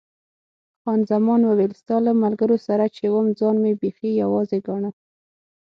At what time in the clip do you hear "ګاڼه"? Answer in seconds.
4.67-4.89